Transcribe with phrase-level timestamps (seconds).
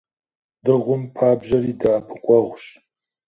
[0.63, 2.63] Дыгъум пабжьэр и дэӀэпыкъуэгъущ.